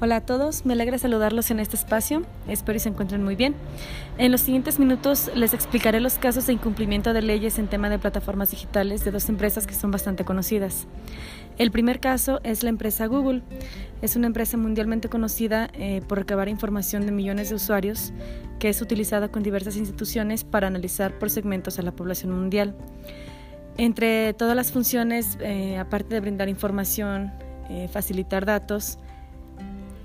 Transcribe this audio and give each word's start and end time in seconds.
Hola 0.00 0.14
a 0.16 0.20
todos, 0.20 0.64
me 0.64 0.74
alegra 0.74 0.96
saludarlos 0.96 1.50
en 1.50 1.58
este 1.58 1.74
espacio, 1.74 2.22
espero 2.46 2.76
y 2.76 2.78
se 2.78 2.88
encuentren 2.88 3.24
muy 3.24 3.34
bien. 3.34 3.56
En 4.16 4.30
los 4.30 4.42
siguientes 4.42 4.78
minutos 4.78 5.28
les 5.34 5.54
explicaré 5.54 5.98
los 5.98 6.18
casos 6.18 6.46
de 6.46 6.52
incumplimiento 6.52 7.12
de 7.12 7.20
leyes 7.20 7.58
en 7.58 7.66
tema 7.66 7.90
de 7.90 7.98
plataformas 7.98 8.52
digitales 8.52 9.04
de 9.04 9.10
dos 9.10 9.28
empresas 9.28 9.66
que 9.66 9.74
son 9.74 9.90
bastante 9.90 10.24
conocidas. 10.24 10.86
El 11.58 11.72
primer 11.72 11.98
caso 11.98 12.38
es 12.44 12.62
la 12.62 12.68
empresa 12.68 13.06
Google. 13.06 13.42
Es 14.00 14.14
una 14.14 14.28
empresa 14.28 14.56
mundialmente 14.56 15.08
conocida 15.08 15.68
eh, 15.72 16.00
por 16.06 16.18
recabar 16.18 16.48
información 16.48 17.04
de 17.04 17.10
millones 17.10 17.48
de 17.48 17.56
usuarios 17.56 18.12
que 18.60 18.68
es 18.68 18.80
utilizada 18.80 19.32
con 19.32 19.42
diversas 19.42 19.76
instituciones 19.76 20.44
para 20.44 20.68
analizar 20.68 21.18
por 21.18 21.28
segmentos 21.28 21.80
a 21.80 21.82
la 21.82 21.90
población 21.90 22.30
mundial. 22.30 22.76
Entre 23.76 24.32
todas 24.34 24.54
las 24.54 24.70
funciones, 24.70 25.38
eh, 25.40 25.76
aparte 25.76 26.14
de 26.14 26.20
brindar 26.20 26.48
información, 26.48 27.32
eh, 27.68 27.88
facilitar 27.88 28.46
datos, 28.46 29.00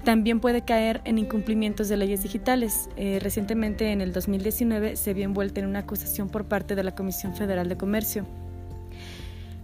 también 0.03 0.39
puede 0.39 0.63
caer 0.63 1.02
en 1.05 1.17
incumplimientos 1.17 1.89
de 1.89 1.98
leyes 1.98 2.23
digitales. 2.23 2.89
Eh, 2.98 3.20
recientemente, 3.21 3.91
en 3.91 4.02
el 4.02 4.13
2019, 4.13 4.95
se 4.95 5.13
vio 5.13 5.25
envuelta 5.25 5.61
en 5.61 5.67
una 5.67 5.80
acusación 5.80 6.30
por 6.30 6.45
parte 6.45 6.75
de 6.75 6.84
la 6.84 6.94
Comisión 6.95 7.35
Federal 7.35 7.70
de 7.70 7.77
Comercio. 7.77 8.25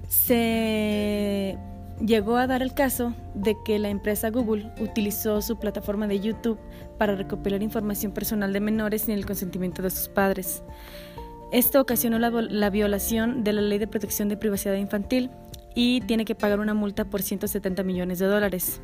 Se 0.07 1.57
llegó 2.03 2.37
a 2.37 2.47
dar 2.47 2.61
el 2.61 2.73
caso 2.73 3.13
de 3.35 3.55
que 3.65 3.77
la 3.79 3.89
empresa 3.89 4.29
Google 4.29 4.71
utilizó 4.79 5.41
su 5.41 5.59
plataforma 5.59 6.07
de 6.07 6.19
YouTube 6.19 6.59
para 6.97 7.15
recopilar 7.15 7.61
información 7.61 8.11
personal 8.13 8.53
de 8.53 8.59
menores 8.59 9.03
sin 9.03 9.15
el 9.15 9.25
consentimiento 9.25 9.81
de 9.81 9.89
sus 9.89 10.07
padres. 10.07 10.63
Esto 11.51 11.81
ocasionó 11.81 12.19
la, 12.19 12.29
la 12.29 12.69
violación 12.69 13.43
de 13.43 13.53
la 13.53 13.61
Ley 13.61 13.79
de 13.79 13.87
Protección 13.87 14.29
de 14.29 14.37
Privacidad 14.37 14.75
Infantil 14.75 15.29
y 15.75 16.01
tiene 16.01 16.25
que 16.25 16.35
pagar 16.35 16.59
una 16.59 16.73
multa 16.73 17.05
por 17.05 17.21
170 17.21 17.83
millones 17.83 18.19
de 18.19 18.27
dólares. 18.27 18.81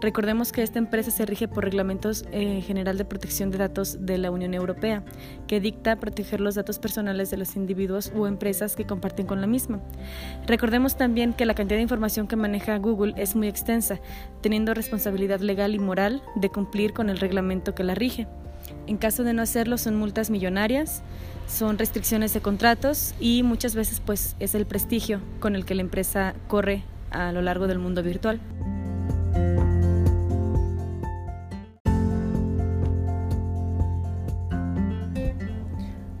Recordemos 0.00 0.52
que 0.52 0.62
esta 0.62 0.78
empresa 0.78 1.10
se 1.10 1.24
rige 1.24 1.48
por 1.48 1.64
reglamentos 1.64 2.24
eh, 2.30 2.60
general 2.60 2.98
de 2.98 3.06
protección 3.06 3.50
de 3.50 3.58
datos 3.58 4.04
de 4.04 4.18
la 4.18 4.30
Unión 4.30 4.52
Europea, 4.52 5.02
que 5.46 5.58
dicta 5.58 5.96
proteger 5.96 6.40
los 6.40 6.54
datos 6.54 6.78
personales 6.78 7.30
de 7.30 7.38
los 7.38 7.56
individuos 7.56 8.12
u 8.14 8.26
empresas 8.26 8.76
que 8.76 8.84
comparten 8.84 9.26
con 9.26 9.40
la 9.40 9.46
misma. 9.46 9.80
Recordemos 10.46 10.96
también 10.96 11.32
que 11.32 11.46
la 11.46 11.54
cantidad 11.54 11.78
de 11.78 11.82
información 11.82 12.26
que 12.28 12.36
maneja 12.36 12.76
Google 12.76 13.14
es 13.16 13.34
muy 13.34 13.48
extensa, 13.48 13.98
teniendo 14.42 14.74
responsabilidad 14.74 15.40
legal 15.40 15.74
y 15.74 15.78
moral 15.78 16.22
de 16.34 16.50
cumplir 16.50 16.92
con 16.92 17.08
el 17.08 17.18
reglamento 17.18 17.74
que 17.74 17.84
la 17.84 17.94
rige. 17.94 18.26
En 18.86 18.98
caso 18.98 19.24
de 19.24 19.32
no 19.32 19.42
hacerlo 19.42 19.78
son 19.78 19.96
multas 19.96 20.28
millonarias, 20.28 21.02
son 21.46 21.78
restricciones 21.78 22.34
de 22.34 22.40
contratos 22.40 23.14
y 23.18 23.42
muchas 23.42 23.74
veces 23.74 24.00
pues 24.04 24.36
es 24.40 24.54
el 24.54 24.66
prestigio 24.66 25.20
con 25.40 25.56
el 25.56 25.64
que 25.64 25.74
la 25.74 25.82
empresa 25.82 26.34
corre 26.48 26.82
a 27.10 27.32
lo 27.32 27.40
largo 27.40 27.66
del 27.66 27.78
mundo 27.78 28.02
virtual. 28.02 28.40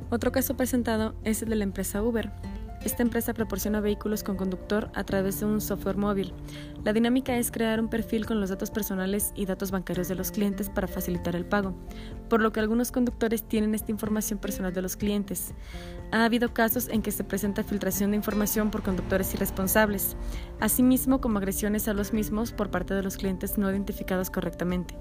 Otro 0.08 0.30
caso 0.30 0.56
presentado 0.56 1.14
es 1.24 1.42
el 1.42 1.48
de 1.48 1.56
la 1.56 1.64
empresa 1.64 2.00
Uber. 2.02 2.30
Esta 2.84 3.02
empresa 3.02 3.34
proporciona 3.34 3.80
vehículos 3.80 4.22
con 4.22 4.36
conductor 4.36 4.88
a 4.94 5.02
través 5.02 5.40
de 5.40 5.46
un 5.46 5.60
software 5.60 5.96
móvil. 5.96 6.32
La 6.84 6.92
dinámica 6.92 7.36
es 7.36 7.50
crear 7.50 7.80
un 7.80 7.88
perfil 7.88 8.26
con 8.26 8.40
los 8.40 8.50
datos 8.50 8.70
personales 8.70 9.32
y 9.34 9.46
datos 9.46 9.72
bancarios 9.72 10.06
de 10.06 10.14
los 10.14 10.30
clientes 10.30 10.70
para 10.70 10.86
facilitar 10.86 11.34
el 11.34 11.44
pago, 11.44 11.74
por 12.28 12.40
lo 12.40 12.52
que 12.52 12.60
algunos 12.60 12.92
conductores 12.92 13.42
tienen 13.42 13.74
esta 13.74 13.90
información 13.90 14.38
personal 14.38 14.72
de 14.72 14.82
los 14.82 14.94
clientes. 14.94 15.52
Ha 16.12 16.24
habido 16.24 16.54
casos 16.54 16.88
en 16.88 17.02
que 17.02 17.10
se 17.10 17.24
presenta 17.24 17.64
filtración 17.64 18.12
de 18.12 18.18
información 18.18 18.70
por 18.70 18.84
conductores 18.84 19.34
irresponsables, 19.34 20.16
asimismo 20.60 21.20
como 21.20 21.38
agresiones 21.38 21.88
a 21.88 21.94
los 21.94 22.12
mismos 22.12 22.52
por 22.52 22.70
parte 22.70 22.94
de 22.94 23.02
los 23.02 23.16
clientes 23.16 23.58
no 23.58 23.68
identificados 23.68 24.30
correctamente. 24.30 24.94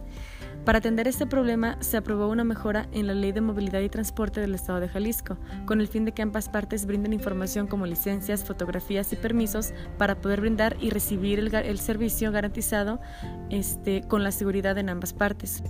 Para 0.66 0.80
atender 0.80 1.08
este 1.08 1.28
problema, 1.28 1.78
se 1.80 1.96
aprobó 1.96 2.28
una 2.28 2.44
mejora 2.44 2.88
en 2.92 3.06
la 3.06 3.14
Ley 3.14 3.32
de 3.32 3.40
Movilidad 3.40 3.82
y 3.82 3.90
Transporte 3.90 4.42
del 4.42 4.56
Estado 4.56 4.80
de 4.80 4.90
Jalisco, 4.90 5.38
con 5.68 5.80
el 5.80 5.88
fin 5.88 6.06
de 6.06 6.12
que 6.12 6.24
ambas 6.24 6.50
partes 6.50 6.88
brinden 6.88 7.14
información 7.14 7.68
como 7.68 7.86
licencias, 7.86 8.44
fotografías 8.44 9.14
y 9.14 9.16
permisos 9.16 9.74
para 10.00 10.16
poder 10.16 10.42
brindar 10.42 10.76
y 10.82 10.90
recibir 10.90 11.38
el, 11.38 11.80
servicio 11.80 12.32
garantizado 12.32 13.00
este, 13.52 14.02
con 14.08 14.24
la 14.24 14.32
seguridad 14.32 14.76
en 14.80 14.90
ambas 14.90 15.14
partes. 15.14 15.62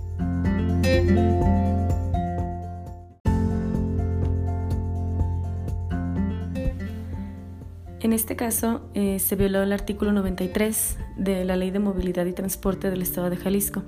En 8.00 8.12
este 8.12 8.36
caso, 8.36 8.88
eh, 8.94 9.18
se 9.18 9.36
violó 9.36 9.62
el 9.62 9.72
artículo 9.72 10.12
93 10.12 10.96
de 11.16 11.44
la 11.44 11.56
Ley 11.56 11.70
de 11.70 11.80
Movilidad 11.80 12.24
y 12.24 12.32
Transporte 12.32 12.88
del 12.88 13.02
Estado 13.02 13.28
de 13.28 13.36
Jalisco. 13.36 13.82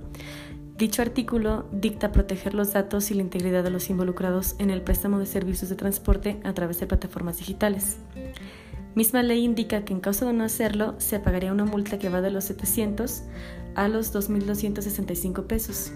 Dicho 0.79 1.03
artículo 1.03 1.67
dicta 1.73 2.13
proteger 2.13 2.55
los 2.55 2.73
datos 2.73 3.11
y 3.11 3.15
la 3.15 3.23
integridad 3.23 3.65
de 3.65 3.71
los 3.71 3.91
involucrados 3.91 4.55
en 4.61 4.71
el 4.71 4.81
préstamo 4.81 5.19
de 5.19 5.27
servicios 5.27 5.69
de 5.71 5.75
transporte 5.75 6.39
a 6.45 6.53
través 6.53 6.79
de 6.79 6.87
plataformas 6.87 7.39
digitales. 7.39 7.97
Misma 8.95 9.25
ley 9.25 9.45
indica 9.45 9.85
que 9.85 9.93
en 9.93 9.99
caso 9.99 10.25
de 10.25 10.35
no 10.35 10.45
hacerlo, 10.45 10.95
se 10.99 11.19
pagaría 11.19 11.51
una 11.51 11.65
multa 11.65 11.99
que 11.99 12.09
va 12.09 12.21
de 12.21 12.31
los 12.31 12.45
700 12.45 13.25
a 13.75 13.89
los 13.89 14.15
2.265 14.15 15.49
pesos, 15.49 15.91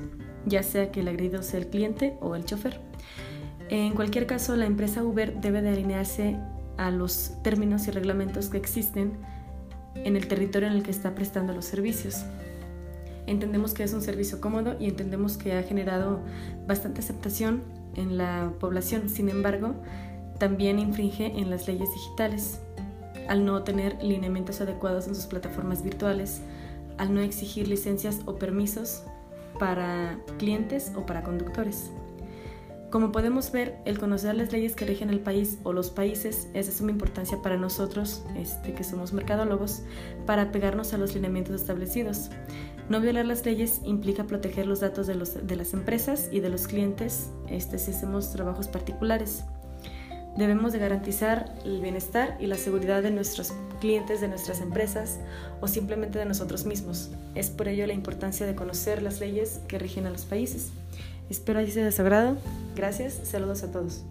ya 0.47 0.65
sea 0.65 0.91
que 0.91 0.99
el 0.99 1.07
agredido 1.07 1.45
sea 1.45 1.61
el 1.61 1.69
cliente 1.69 2.17
o 2.21 2.35
el 2.35 2.45
chofer. 2.45 2.81
En 3.69 3.95
cualquier 3.95 4.27
caso, 4.27 4.57
la 4.57 4.67
empresa 4.67 5.05
Uber 5.05 5.41
debe 5.41 5.63
de 5.63 5.69
alinearse 5.69 6.41
a 6.77 6.91
los 6.91 7.41
términos 7.45 7.87
y 7.87 7.93
reglamentos 7.93 8.49
que 8.49 8.57
existen 8.57 9.13
en 9.95 10.17
el 10.17 10.27
territorio 10.27 10.69
en 10.69 10.75
el 10.75 10.83
que 10.83 10.91
está 10.91 11.15
prestando 11.15 11.53
los 11.53 11.67
servicios. 11.67 12.25
Entendemos 13.33 13.73
que 13.73 13.83
es 13.83 13.95
un 13.95 14.03
servicio 14.03 14.43
cómodo 14.43 14.77
y 14.79 14.89
entendemos 14.89 15.39
que 15.39 15.55
ha 15.55 15.63
generado 15.63 16.21
bastante 16.67 17.01
aceptación 17.01 17.63
en 17.95 18.19
la 18.19 18.53
población. 18.61 19.09
Sin 19.09 19.31
embargo, 19.31 19.75
también 20.39 20.79
infringe 20.79 21.33
en 21.39 21.49
las 21.49 21.67
leyes 21.67 21.89
digitales 21.95 22.61
al 23.29 23.47
no 23.47 23.63
tener 23.63 23.97
lineamientos 24.05 24.61
adecuados 24.61 25.07
en 25.07 25.15
sus 25.15 25.25
plataformas 25.25 25.83
virtuales, 25.83 26.43
al 26.99 27.15
no 27.15 27.23
exigir 27.23 27.69
licencias 27.69 28.21
o 28.27 28.35
permisos 28.35 29.03
para 29.59 30.19
clientes 30.39 30.93
o 30.95 31.07
para 31.07 31.23
conductores. 31.23 31.91
Como 32.93 33.11
podemos 33.13 33.51
ver, 33.53 33.79
el 33.87 33.99
conocer 33.99 34.35
las 34.35 34.53
leyes 34.53 34.77
que 34.77 34.85
rigen 34.85 35.09
el 35.09 35.21
país 35.21 35.57
o 35.63 35.73
los 35.73 35.89
países 35.89 36.49
es 36.53 36.67
de 36.67 36.73
suma 36.73 36.91
importancia 36.91 37.41
para 37.41 37.57
nosotros, 37.57 38.23
este, 38.37 38.75
que 38.75 38.85
somos 38.85 39.15
mercadólogos, 39.15 39.81
para 40.27 40.53
pegarnos 40.53 40.93
a 40.93 40.99
los 40.99 41.15
lineamientos 41.15 41.59
establecidos. 41.59 42.29
No 42.93 43.01
violar 43.01 43.25
las 43.25 43.47
leyes 43.47 43.81
implica 43.87 44.25
proteger 44.25 44.67
los 44.67 44.81
datos 44.81 45.07
de, 45.07 45.15
las 45.15 45.73
empresas 45.73 46.29
y 46.31 46.41
de 46.41 46.51
los 46.51 46.69
clientes 46.69 47.31
este, 47.49 47.79
si 47.79 47.91
hacemos 47.91 48.31
trabajos 48.33 48.69
particulares. 48.69 49.45
Debemos 50.37 50.75
de 50.75 50.79
garantizar 50.79 51.55
el 51.65 51.81
bienestar 51.81 52.37
y 52.39 52.49
la 52.49 52.59
seguridad 52.59 53.03
de 53.03 53.11
nuestros 53.11 53.55
clientes, 53.81 54.21
de 54.21 54.29
nuestras 54.29 54.61
empresas 54.61 55.21
o 55.63 55.69
simplemente 55.69 56.19
de 56.19 56.27
nosotros 56.27 56.67
mismos. 56.67 57.09
Es 57.35 57.49
por 57.49 57.69
ello 57.69 57.87
la 57.87 57.95
importancia 57.95 58.45
de 58.45 58.55
conocer 58.55 59.01
las 59.01 59.21
leyes 59.21 59.61
que 59.69 59.79
rigen 59.79 60.05
a 60.05 60.11
los 60.11 60.27
países. 60.27 60.69
Espero 61.31 61.61
haya 61.61 61.73
sido 61.73 61.87
de 61.87 61.93
su 61.93 62.03
agrado. 62.03 62.37
Gracias. 62.77 63.19
Saludos 63.25 63.63
a 63.63 63.73
todos. 63.73 64.05